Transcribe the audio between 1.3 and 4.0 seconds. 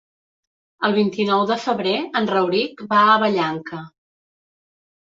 de febrer en Rauric va a Vallanca.